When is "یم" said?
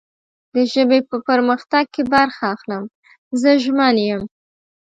4.07-4.21